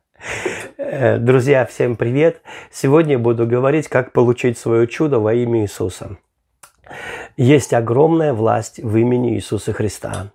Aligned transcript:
Друзья, 1.18 1.66
всем 1.66 1.96
привет! 1.96 2.40
Сегодня 2.70 3.18
буду 3.18 3.46
говорить, 3.46 3.88
как 3.88 4.12
получить 4.12 4.58
свое 4.58 4.86
чудо 4.86 5.18
во 5.18 5.34
имя 5.34 5.62
Иисуса. 5.62 6.16
Есть 7.36 7.74
огромная 7.74 8.32
власть 8.32 8.80
в 8.82 8.96
имени 8.96 9.34
Иисуса 9.34 9.72
Христа. 9.72 10.30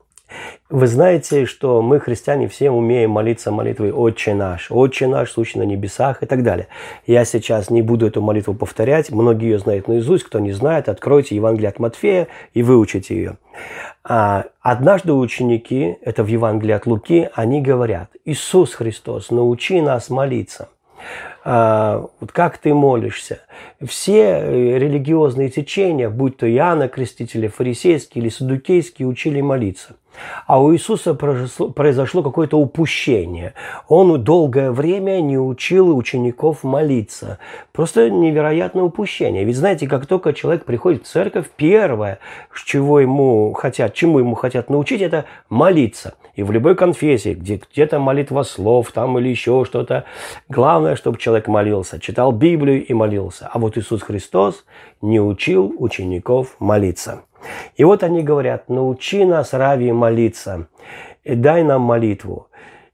Вы 0.70 0.88
знаете, 0.88 1.46
что 1.46 1.82
мы, 1.82 2.00
христиане, 2.00 2.48
все 2.48 2.72
умеем 2.72 3.12
молиться 3.12 3.52
молитвой 3.52 3.92
«Отче 3.92 4.34
наш», 4.34 4.72
«Отче 4.72 5.06
наш, 5.06 5.32
сущий 5.32 5.60
на 5.60 5.64
небесах» 5.64 6.24
и 6.24 6.26
так 6.26 6.42
далее. 6.42 6.68
Я 7.06 7.26
сейчас 7.26 7.70
не 7.70 7.84
буду 7.84 8.08
эту 8.08 8.22
молитву 8.22 8.56
повторять, 8.56 9.12
многие 9.12 9.52
ее 9.52 9.60
знают 9.60 9.88
наизусть, 9.88 10.24
кто 10.24 10.40
не 10.40 10.52
знает, 10.52 10.90
откройте 10.90 11.36
Евангелие 11.36 11.70
от 11.70 11.78
Матфея 11.78 12.28
и 12.56 12.64
выучите 12.64 13.16
ее. 13.16 13.38
А 14.04 14.46
однажды 14.62 15.14
ученики, 15.14 15.98
это 16.02 16.24
в 16.24 16.28
Евангелии 16.28 16.74
от 16.74 16.88
Луки, 16.88 17.30
они 17.36 17.62
говорят, 17.62 18.10
«Иисус 18.26 18.74
Христос, 18.74 19.32
научи 19.32 19.82
нас 19.82 20.10
молиться». 20.10 20.70
А, 21.46 22.06
вот 22.20 22.32
как 22.32 22.58
ты 22.58 22.74
молишься. 22.74 23.42
Все 23.86 24.40
э, 24.40 24.78
религиозные 24.78 25.50
течения, 25.50 26.10
будь 26.10 26.38
то 26.38 26.50
Иоанна 26.50 26.88
Крестителя, 26.88 27.50
фарисейские 27.50 28.24
или 28.24 28.30
садукейские, 28.30 29.08
учили 29.08 29.42
молиться. 29.42 29.98
А 30.46 30.62
у 30.62 30.74
Иисуса 30.74 31.14
произошло 31.14 32.24
какое-то 32.24 32.58
упущение. 32.58 33.54
Он 33.88 34.24
долгое 34.24 34.72
время 34.72 35.22
не 35.22 35.38
учил 35.38 35.96
учеников 35.96 36.64
молиться. 36.64 37.40
Просто 37.72 38.10
невероятное 38.10 38.84
упущение. 38.84 39.44
Ведь 39.44 39.58
знаете, 39.58 39.88
как 39.88 40.06
только 40.06 40.34
человек 40.34 40.66
приходит 40.66 41.04
в 41.06 41.08
церковь, 41.08 41.48
первое, 41.56 42.20
чего 42.66 43.00
ему 43.00 43.54
хотят, 43.54 43.94
чему 43.94 44.20
ему 44.20 44.36
хотят 44.36 44.70
научить, 44.70 45.02
это 45.02 45.26
молиться. 45.50 46.16
И 46.36 46.44
в 46.44 46.52
любой 46.52 46.76
конфессии, 46.76 47.34
где 47.34 47.62
где-то 47.72 48.00
молитва 48.00 48.44
слов 48.44 48.92
там 48.92 49.20
или 49.20 49.30
еще 49.30 49.66
что-то, 49.66 50.06
главное, 50.50 50.96
чтобы 50.96 51.18
человек 51.18 51.48
молился, 51.48 52.00
читал 52.00 52.32
Библию 52.32 52.86
и 52.86 52.94
молился. 52.94 53.50
А 53.52 53.60
вот 53.60 53.78
Иисус 53.78 54.02
Христос 54.02 54.66
не 55.02 55.20
учил 55.20 55.74
учеников 55.78 56.56
молиться. 56.60 57.22
И 57.76 57.84
вот 57.84 58.04
они 58.04 58.24
говорят, 58.24 58.70
научи 58.70 59.26
нас, 59.26 59.54
Рави, 59.54 59.92
молиться, 59.92 60.68
и 61.24 61.36
дай 61.36 61.64
нам 61.64 61.82
молитву. 61.82 62.48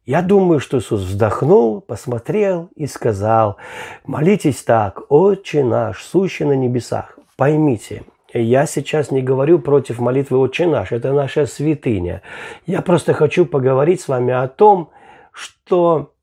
Я 0.05 0.21
думаю, 0.21 0.59
что 0.59 0.79
Иисус 0.79 1.01
вздохнул, 1.01 1.81
посмотрел 1.81 2.69
и 2.75 2.87
сказал, 2.87 3.57
молитесь 4.05 4.63
так, 4.63 5.01
Отче 5.09 5.63
наш, 5.63 6.03
сущий 6.03 6.45
на 6.45 6.53
небесах. 6.53 7.19
Поймите, 7.37 8.03
я 8.33 8.65
сейчас 8.65 9.11
не 9.11 9.21
говорю 9.21 9.59
против 9.59 9.99
молитвы 9.99 10.37
«Отче 10.37 10.67
наш», 10.67 10.91
это 10.91 11.13
наша 11.13 11.45
святыня. 11.45 12.21
Я 12.67 12.81
просто 12.81 13.13
хочу 13.13 13.45
поговорить 13.45 14.01
с 14.01 14.07
вами 14.07 14.33
о 14.33 14.47
том, 14.47 14.89
что 15.31 16.13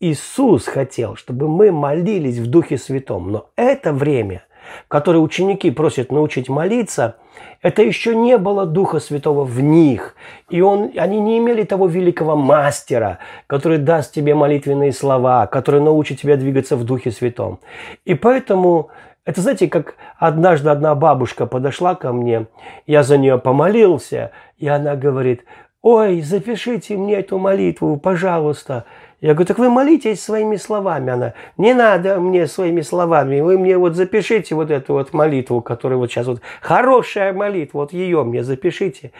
Иисус 0.00 0.66
хотел, 0.66 1.16
чтобы 1.16 1.48
мы 1.48 1.72
молились 1.72 2.38
в 2.38 2.46
Духе 2.46 2.78
Святом. 2.78 3.32
Но 3.32 3.50
это 3.56 3.92
время, 3.92 4.44
в 4.84 4.88
которое 4.88 5.18
ученики 5.18 5.70
просят 5.70 6.12
научить 6.12 6.48
молиться– 6.48 7.16
это 7.60 7.82
еще 7.82 8.14
не 8.14 8.38
было 8.38 8.66
Духа 8.66 9.00
Святого 9.00 9.44
в 9.44 9.60
них. 9.60 10.14
И 10.48 10.60
он, 10.60 10.92
они 10.96 11.20
не 11.20 11.38
имели 11.38 11.64
того 11.64 11.88
великого 11.88 12.36
мастера, 12.36 13.18
который 13.46 13.78
даст 13.78 14.14
тебе 14.14 14.34
молитвенные 14.34 14.92
слова, 14.92 15.46
который 15.46 15.80
научит 15.80 16.20
тебя 16.20 16.36
двигаться 16.36 16.76
в 16.76 16.84
Духе 16.84 17.10
Святом. 17.10 17.58
И 18.04 18.14
поэтому 18.14 18.90
это, 19.24 19.40
знаете, 19.40 19.68
как 19.68 19.96
однажды 20.18 20.70
одна 20.70 20.94
бабушка 20.94 21.46
подошла 21.46 21.96
ко 21.96 22.12
мне, 22.12 22.46
я 22.86 23.02
за 23.02 23.18
нее 23.18 23.38
помолился, 23.38 24.30
и 24.56 24.68
она 24.68 24.94
говорит, 24.94 25.44
ой, 25.82 26.20
запишите 26.20 26.96
мне 26.96 27.16
эту 27.16 27.38
молитву, 27.38 27.96
пожалуйста. 27.96 28.84
Я 29.20 29.34
говорю, 29.34 29.48
так 29.48 29.58
вы 29.58 29.68
молитесь 29.68 30.22
своими 30.22 30.54
словами. 30.54 31.10
Она, 31.12 31.34
не 31.56 31.74
надо 31.74 32.20
мне 32.20 32.46
своими 32.46 32.82
словами, 32.82 33.40
вы 33.40 33.58
мне 33.58 33.76
вот 33.76 33.96
запишите 33.96 34.54
вот 34.54 34.70
эту 34.70 34.92
вот 34.92 35.12
молитву, 35.12 35.60
которая 35.60 35.98
вот 35.98 36.10
сейчас 36.10 36.28
вот 36.28 36.40
хорошая 36.60 37.32
молитва, 37.32 37.78
вот 37.78 37.92
ее 37.92 38.22
мне 38.22 38.44
запишите. 38.44 39.10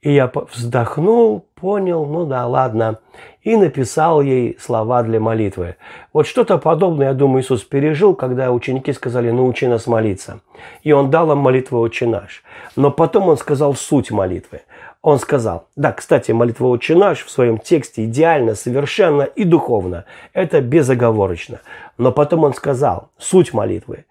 И 0.00 0.14
я 0.14 0.32
вздохнул, 0.50 1.46
понял, 1.54 2.06
ну 2.06 2.24
да, 2.24 2.46
ладно. 2.46 2.98
И 3.42 3.56
написал 3.56 4.22
ей 4.22 4.56
слова 4.58 5.02
для 5.02 5.20
молитвы. 5.20 5.76
Вот 6.12 6.26
что-то 6.26 6.56
подобное, 6.56 7.08
я 7.08 7.14
думаю, 7.14 7.42
Иисус 7.42 7.62
пережил, 7.62 8.14
когда 8.14 8.50
ученики 8.50 8.92
сказали, 8.92 9.30
научи 9.30 9.66
нас 9.66 9.86
молиться. 9.86 10.40
И 10.82 10.92
Он 10.92 11.10
дал 11.10 11.30
им 11.30 11.38
молитву 11.38 11.78
«Отче 11.78 12.06
наш». 12.06 12.42
Но 12.74 12.90
потом 12.90 13.28
Он 13.28 13.36
сказал 13.36 13.74
суть 13.74 14.10
молитвы. 14.10 14.62
Он 15.02 15.18
сказал, 15.18 15.66
да, 15.74 15.92
кстати, 15.92 16.30
молитва 16.30 16.68
«Отче 16.68 16.94
наш» 16.94 17.24
в 17.24 17.30
своем 17.30 17.58
тексте 17.58 18.04
идеально, 18.04 18.54
совершенно 18.54 19.22
и 19.22 19.42
духовно. 19.42 20.04
Это 20.32 20.60
безоговорочно. 20.60 21.60
Но 21.98 22.12
потом 22.12 22.44
он 22.44 22.54
сказал, 22.54 23.10
суть 23.18 23.52
молитвы. 23.52 24.04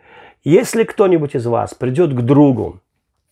Если 0.44 0.84
кто-нибудь 0.84 1.34
из 1.34 1.46
вас 1.46 1.74
придет 1.74 2.14
к 2.14 2.22
другу 2.22 2.82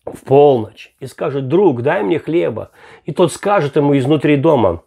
в 0.06 0.20
полночь 0.24 0.94
и 1.00 1.06
скажет, 1.06 1.48
друг, 1.48 1.82
дай 1.82 2.02
мне 2.02 2.18
хлеба, 2.18 2.70
и 3.04 3.12
тот 3.12 3.30
скажет 3.30 3.76
ему 3.76 3.96
изнутри 3.98 4.36
дома, 4.36 4.82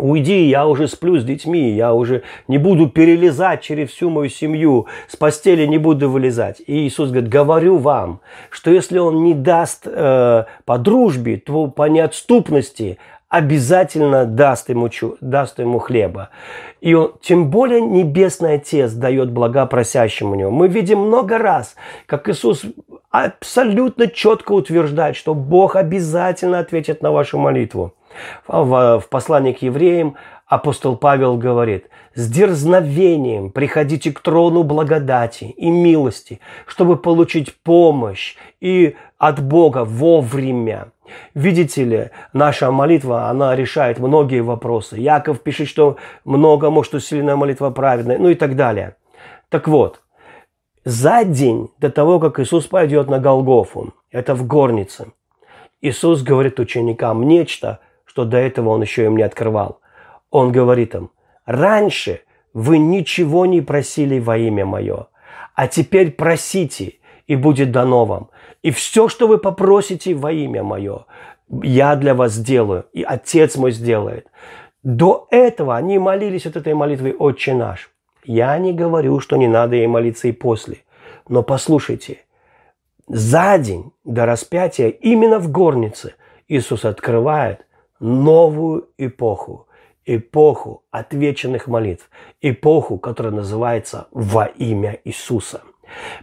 Уйди, 0.00 0.48
я 0.48 0.66
уже 0.66 0.88
сплю 0.88 1.18
с 1.18 1.24
детьми, 1.24 1.70
я 1.70 1.92
уже 1.92 2.22
не 2.48 2.58
буду 2.58 2.88
перелезать 2.88 3.60
через 3.60 3.90
всю 3.90 4.10
мою 4.10 4.28
семью, 4.28 4.86
с 5.08 5.16
постели 5.16 5.66
не 5.66 5.78
буду 5.78 6.10
вылезать. 6.10 6.60
И 6.66 6.86
Иисус 6.86 7.10
говорит, 7.10 7.28
говорю 7.28 7.76
вам, 7.76 8.20
что 8.50 8.70
если 8.70 8.98
Он 8.98 9.22
не 9.22 9.34
даст 9.34 9.82
э, 9.86 10.44
по 10.64 10.78
дружбе, 10.78 11.36
то 11.36 11.66
по 11.66 11.88
неотступности 11.88 12.98
обязательно 13.28 14.26
даст 14.26 14.68
ему, 14.70 14.90
даст 15.20 15.58
ему 15.60 15.78
хлеба. 15.78 16.30
И 16.80 16.94
он, 16.94 17.12
тем 17.20 17.50
более 17.50 17.80
Небесный 17.80 18.54
Отец 18.54 18.92
дает 18.92 19.30
блага 19.30 19.66
просящему 19.66 20.34
него. 20.34 20.50
Мы 20.50 20.66
видим 20.66 20.98
много 20.98 21.38
раз, 21.38 21.76
как 22.06 22.28
Иисус 22.28 22.64
абсолютно 23.10 24.08
четко 24.08 24.52
утверждает, 24.52 25.14
что 25.14 25.34
Бог 25.34 25.76
обязательно 25.76 26.58
ответит 26.58 27.02
на 27.02 27.12
вашу 27.12 27.38
молитву. 27.38 27.94
В, 28.46 29.00
в 29.00 29.08
послании 29.08 29.52
к 29.52 29.62
евреям 29.62 30.16
апостол 30.46 30.96
Павел 30.96 31.36
говорит, 31.36 31.88
с 32.14 32.28
дерзновением 32.28 33.50
приходите 33.50 34.12
к 34.12 34.20
трону 34.20 34.64
благодати 34.64 35.44
и 35.44 35.70
милости, 35.70 36.40
чтобы 36.66 36.96
получить 36.96 37.54
помощь 37.62 38.36
и 38.60 38.96
от 39.16 39.42
Бога 39.42 39.84
вовремя. 39.84 40.88
Видите 41.34 41.84
ли, 41.84 42.10
наша 42.32 42.70
молитва, 42.70 43.28
она 43.28 43.54
решает 43.56 43.98
многие 43.98 44.40
вопросы. 44.40 44.96
Яков 44.96 45.40
пишет, 45.40 45.68
что 45.68 45.96
много 46.24 46.70
может 46.70 46.94
усиленная 46.94 47.36
молитва 47.36 47.70
праведная, 47.70 48.18
ну 48.18 48.28
и 48.28 48.34
так 48.34 48.56
далее. 48.56 48.96
Так 49.48 49.68
вот, 49.68 50.02
за 50.84 51.24
день 51.24 51.70
до 51.78 51.90
того, 51.90 52.18
как 52.18 52.40
Иисус 52.40 52.66
пойдет 52.66 53.08
на 53.08 53.18
Голгофу, 53.18 53.94
это 54.10 54.34
в 54.34 54.46
горнице, 54.46 55.12
Иисус 55.80 56.22
говорит 56.22 56.58
ученикам 56.58 57.22
нечто– 57.22 57.78
что 58.10 58.24
до 58.24 58.38
этого 58.38 58.70
он 58.70 58.82
еще 58.82 59.04
им 59.04 59.16
не 59.16 59.22
открывал. 59.22 59.78
Он 60.32 60.50
говорит 60.50 60.96
им, 60.96 61.12
раньше 61.46 62.22
вы 62.52 62.78
ничего 62.78 63.46
не 63.46 63.60
просили 63.60 64.18
во 64.18 64.36
имя 64.36 64.66
мое, 64.66 65.06
а 65.54 65.68
теперь 65.68 66.10
просите, 66.10 66.94
и 67.28 67.36
будет 67.36 67.70
дано 67.70 68.04
вам. 68.06 68.30
И 68.62 68.72
все, 68.72 69.06
что 69.06 69.28
вы 69.28 69.38
попросите 69.38 70.12
во 70.14 70.32
имя 70.32 70.64
мое, 70.64 71.04
я 71.62 71.94
для 71.94 72.16
вас 72.16 72.32
сделаю, 72.32 72.86
и 72.92 73.04
Отец 73.04 73.54
мой 73.54 73.70
сделает. 73.70 74.26
До 74.82 75.28
этого 75.30 75.76
они 75.76 76.00
молились 76.00 76.46
от 76.46 76.56
этой 76.56 76.74
молитвы 76.74 77.14
«Отче 77.16 77.54
наш». 77.54 77.92
Я 78.24 78.58
не 78.58 78.72
говорю, 78.72 79.20
что 79.20 79.36
не 79.36 79.46
надо 79.46 79.76
ей 79.76 79.86
молиться 79.86 80.26
и 80.26 80.32
после. 80.32 80.78
Но 81.28 81.44
послушайте, 81.44 82.18
за 83.06 83.56
день 83.58 83.92
до 84.04 84.26
распятия 84.26 84.88
именно 84.88 85.38
в 85.38 85.52
горнице 85.52 86.14
Иисус 86.48 86.84
открывает 86.84 87.66
новую 88.00 88.88
эпоху, 88.98 89.68
эпоху 90.04 90.82
отвеченных 90.90 91.66
молитв, 91.68 92.10
эпоху, 92.40 92.98
которая 92.98 93.32
называется 93.32 94.08
«Во 94.10 94.46
имя 94.46 94.98
Иисуса». 95.04 95.62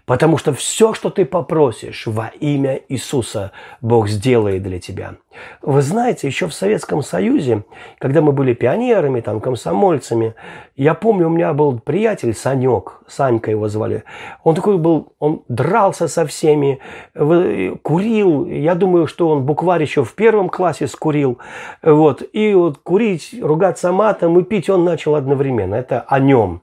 Потому 0.06 0.38
что 0.38 0.54
все, 0.54 0.94
что 0.94 1.10
ты 1.10 1.26
попросишь 1.26 2.08
во 2.08 2.32
имя 2.40 2.80
Иисуса, 2.90 3.52
Бог 3.82 4.08
сделает 4.08 4.64
для 4.64 4.80
тебя. 4.80 5.16
Вы 5.62 5.82
знаете, 5.82 6.28
еще 6.28 6.48
в 6.48 6.54
Советском 6.54 7.04
Союзе, 7.04 7.64
когда 8.00 8.22
мы 8.22 8.32
были 8.32 8.54
пионерами, 8.54 9.22
там, 9.22 9.40
комсомольцами, 9.40 10.34
я 10.76 10.94
помню, 10.94 11.28
у 11.28 11.30
меня 11.30 11.54
был 11.54 11.80
приятель 11.80 12.34
Санек, 12.34 13.02
Санька 13.08 13.52
его 13.52 13.68
звали. 13.68 14.04
Он 14.44 14.56
такой 14.56 14.78
был, 14.78 15.14
он 15.20 15.44
дрался 15.48 16.08
со 16.08 16.26
всеми, 16.26 16.80
курил. 17.14 18.46
Я 18.46 18.76
думаю, 18.76 19.08
что 19.08 19.30
он 19.30 19.44
букварь 19.44 19.84
еще 19.84 20.04
в 20.04 20.14
первом 20.16 20.50
классе 20.50 20.88
скурил. 20.88 21.38
Вот. 21.84 22.24
И 22.34 22.54
вот 22.54 22.80
курить, 22.80 23.36
ругаться 23.40 23.92
матом 23.92 24.40
и 24.40 24.44
пить 24.44 24.70
он 24.70 24.84
начал 24.84 25.16
одновременно. 25.16 25.76
Это 25.76 26.02
о 26.02 26.20
нем. 26.20 26.62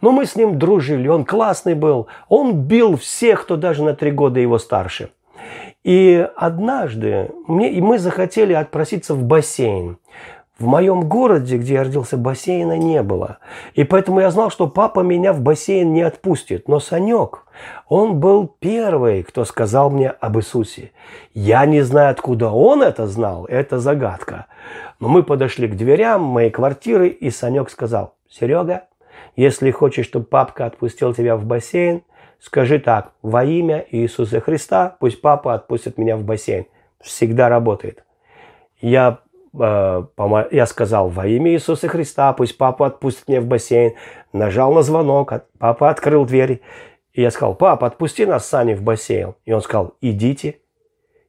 Но 0.00 0.12
мы 0.12 0.26
с 0.26 0.36
ним 0.36 0.58
дружили, 0.58 1.08
он 1.08 1.24
классный 1.24 1.74
был. 1.74 2.06
Он 2.28 2.54
бил 2.54 2.96
всех, 2.96 3.42
кто 3.42 3.56
даже 3.56 3.82
на 3.82 3.94
три 3.94 4.10
года 4.10 4.40
его 4.40 4.58
старше. 4.58 5.10
И 5.82 6.28
однажды 6.36 7.30
мне, 7.46 7.72
и 7.72 7.80
мы 7.80 7.98
захотели 7.98 8.52
отпроситься 8.52 9.14
в 9.14 9.22
бассейн. 9.24 9.98
В 10.58 10.66
моем 10.66 11.08
городе, 11.08 11.56
где 11.56 11.74
я 11.74 11.84
родился, 11.84 12.18
бассейна 12.18 12.76
не 12.76 13.02
было. 13.02 13.38
И 13.72 13.82
поэтому 13.82 14.20
я 14.20 14.30
знал, 14.30 14.50
что 14.50 14.66
папа 14.66 15.00
меня 15.00 15.32
в 15.32 15.40
бассейн 15.40 15.90
не 15.94 16.02
отпустит. 16.02 16.68
Но 16.68 16.80
Санек, 16.80 17.46
он 17.88 18.20
был 18.20 18.46
первый, 18.46 19.22
кто 19.22 19.46
сказал 19.46 19.88
мне 19.88 20.10
об 20.10 20.36
Иисусе. 20.36 20.92
Я 21.32 21.64
не 21.64 21.80
знаю, 21.80 22.10
откуда 22.10 22.50
он 22.50 22.82
это 22.82 23.06
знал, 23.06 23.46
это 23.46 23.78
загадка. 23.78 24.46
Но 24.98 25.08
мы 25.08 25.22
подошли 25.22 25.66
к 25.66 25.76
дверям 25.76 26.24
моей 26.24 26.50
квартиры, 26.50 27.08
и 27.08 27.30
Санек 27.30 27.70
сказал, 27.70 28.12
Серега, 28.28 28.82
если 29.36 29.70
хочешь, 29.70 30.06
чтобы 30.06 30.26
папка 30.26 30.66
отпустил 30.66 31.14
тебя 31.14 31.36
в 31.36 31.44
бассейн, 31.44 32.02
скажи 32.38 32.78
так, 32.78 33.12
во 33.22 33.44
имя 33.44 33.86
Иисуса 33.90 34.40
Христа, 34.40 34.96
пусть 35.00 35.20
папа 35.20 35.54
отпустит 35.54 35.98
меня 35.98 36.16
в 36.16 36.24
бассейн. 36.24 36.66
Всегда 37.00 37.48
работает. 37.48 38.04
Я 38.80 39.20
Э, 39.58 40.04
я 40.50 40.66
сказал 40.66 41.08
во 41.08 41.26
имя 41.26 41.52
Иисуса 41.52 41.88
Христа, 41.88 42.32
пусть 42.32 42.56
папа 42.56 42.86
отпустит 42.86 43.28
меня 43.28 43.40
в 43.40 43.46
бассейн. 43.46 43.94
Нажал 44.32 44.72
на 44.72 44.82
звонок, 44.82 45.32
папа 45.58 45.90
открыл 45.90 46.24
дверь. 46.24 46.60
И 47.12 47.22
я 47.22 47.30
сказал, 47.30 47.54
папа, 47.54 47.88
отпусти 47.88 48.24
нас 48.24 48.46
с 48.46 48.48
Саней 48.48 48.74
в 48.74 48.82
бассейн. 48.82 49.34
И 49.44 49.52
он 49.52 49.60
сказал, 49.60 49.96
идите. 50.00 50.60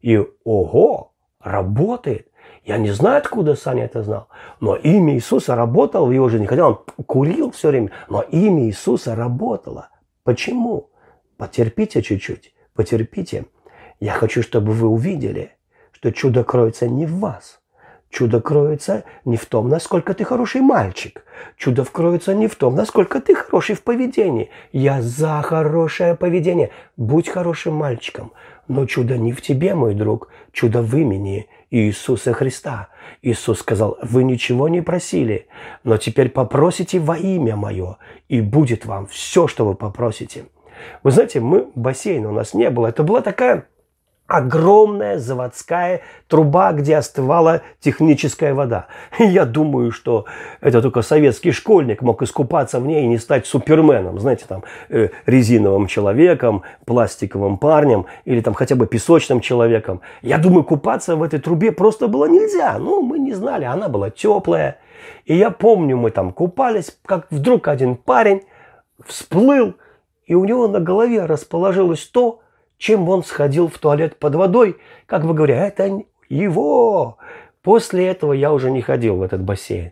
И 0.01 0.23
ого, 0.43 1.13
работает. 1.39 2.27
Я 2.63 2.77
не 2.77 2.91
знаю, 2.91 3.17
откуда 3.17 3.55
Саня 3.55 3.85
это 3.85 4.03
знал, 4.03 4.27
но 4.59 4.75
имя 4.75 5.15
Иисуса 5.15 5.55
работало 5.55 6.05
в 6.05 6.11
его 6.11 6.29
жизни. 6.29 6.45
Хотя 6.45 6.67
он 6.67 6.79
курил 7.07 7.51
все 7.51 7.69
время, 7.69 7.91
но 8.07 8.21
имя 8.21 8.65
Иисуса 8.65 9.15
работало. 9.15 9.89
Почему? 10.23 10.91
Потерпите 11.37 12.03
чуть-чуть, 12.03 12.53
потерпите. 12.75 13.45
Я 13.99 14.13
хочу, 14.13 14.43
чтобы 14.43 14.73
вы 14.73 14.87
увидели, 14.87 15.51
что 15.91 16.11
чудо 16.11 16.43
кроется 16.43 16.87
не 16.87 17.05
в 17.05 17.19
вас– 17.19 17.59
Чудо 18.11 18.41
кроется 18.41 19.05
не 19.23 19.37
в 19.37 19.45
том, 19.45 19.69
насколько 19.69 20.13
ты 20.13 20.25
хороший 20.25 20.59
мальчик. 20.59 21.23
Чудо 21.55 21.85
кроется 21.85 22.33
не 22.33 22.47
в 22.47 22.55
том, 22.55 22.75
насколько 22.75 23.21
ты 23.21 23.33
хороший 23.33 23.75
в 23.75 23.83
поведении. 23.83 24.49
Я 24.73 25.01
за 25.01 25.41
хорошее 25.41 26.15
поведение. 26.15 26.71
Будь 26.97 27.29
хорошим 27.29 27.75
мальчиком. 27.75 28.33
Но 28.67 28.85
чудо 28.85 29.17
не 29.17 29.31
в 29.31 29.41
тебе, 29.41 29.75
мой 29.75 29.93
друг. 29.93 30.29
Чудо 30.51 30.81
в 30.81 30.95
имени 30.95 31.47
Иисуса 31.71 32.33
Христа. 32.33 32.89
Иисус 33.21 33.59
сказал, 33.59 33.97
вы 34.01 34.23
ничего 34.23 34.67
не 34.67 34.81
просили, 34.81 35.47
но 35.83 35.97
теперь 35.97 36.29
попросите 36.29 36.99
во 36.99 37.17
имя 37.17 37.55
мое, 37.55 37.97
и 38.29 38.41
будет 38.41 38.85
вам 38.85 39.07
все, 39.07 39.47
что 39.47 39.65
вы 39.65 39.75
попросите. 39.75 40.45
Вы 41.03 41.11
знаете, 41.11 41.39
мы 41.39 41.67
бассейна 41.75 42.29
у 42.29 42.33
нас 42.33 42.53
не 42.53 42.69
было. 42.69 42.87
Это 42.87 43.03
была 43.03 43.21
такая 43.21 43.67
огромная 44.31 45.19
заводская 45.19 46.01
труба, 46.29 46.71
где 46.71 46.95
остывала 46.95 47.63
техническая 47.81 48.53
вода. 48.53 48.87
Я 49.19 49.45
думаю, 49.45 49.91
что 49.91 50.25
это 50.61 50.81
только 50.81 51.01
советский 51.01 51.51
школьник 51.51 52.01
мог 52.01 52.21
искупаться 52.21 52.79
в 52.79 52.87
ней 52.87 53.03
и 53.03 53.07
не 53.07 53.17
стать 53.17 53.45
суперменом, 53.45 54.19
знаете, 54.19 54.45
там, 54.47 54.63
э, 54.87 55.09
резиновым 55.25 55.87
человеком, 55.87 56.63
пластиковым 56.85 57.57
парнем 57.57 58.05
или 58.23 58.39
там 58.39 58.53
хотя 58.53 58.75
бы 58.75 58.87
песочным 58.87 59.41
человеком. 59.41 59.99
Я 60.21 60.37
думаю, 60.37 60.63
купаться 60.63 61.17
в 61.17 61.23
этой 61.23 61.39
трубе 61.39 61.73
просто 61.73 62.07
было 62.07 62.25
нельзя. 62.25 62.77
Ну, 62.79 63.01
мы 63.01 63.19
не 63.19 63.33
знали, 63.33 63.65
она 63.65 63.89
была 63.89 64.09
теплая. 64.09 64.77
И 65.25 65.35
я 65.35 65.51
помню, 65.51 65.97
мы 65.97 66.09
там 66.09 66.31
купались, 66.31 66.97
как 67.05 67.27
вдруг 67.31 67.67
один 67.67 67.97
парень 67.97 68.43
всплыл, 69.05 69.75
и 70.25 70.35
у 70.35 70.45
него 70.45 70.69
на 70.69 70.79
голове 70.79 71.25
расположилось 71.25 72.05
то, 72.05 72.39
чем 72.81 73.07
он 73.09 73.23
сходил 73.23 73.67
в 73.67 73.77
туалет 73.77 74.17
под 74.17 74.33
водой, 74.33 74.77
как 75.05 75.23
бы 75.27 75.35
говоря, 75.35 75.67
это 75.67 76.01
его. 76.29 77.19
После 77.61 78.07
этого 78.07 78.33
я 78.33 78.51
уже 78.51 78.71
не 78.71 78.81
ходил 78.81 79.17
в 79.17 79.21
этот 79.21 79.43
бассейн. 79.43 79.91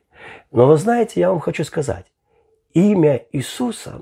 Но 0.50 0.65
вы 0.65 0.75
знаете, 0.75 1.19
я 1.19 1.30
вам 1.30 1.39
хочу 1.39 1.63
сказать, 1.63 2.07
имя 2.74 3.27
Иисуса 3.31 4.01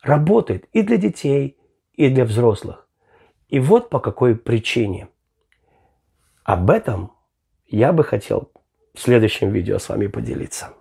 работает 0.00 0.64
и 0.72 0.80
для 0.80 0.96
детей, 0.96 1.58
и 1.92 2.08
для 2.08 2.24
взрослых. 2.24 2.88
И 3.48 3.60
вот 3.60 3.90
по 3.90 4.00
какой 4.00 4.34
причине. 4.34 5.08
Об 6.42 6.70
этом 6.70 7.12
я 7.66 7.92
бы 7.92 8.02
хотел 8.02 8.50
в 8.94 9.00
следующем 9.00 9.50
видео 9.50 9.78
с 9.78 9.90
вами 9.90 10.06
поделиться. 10.06 10.72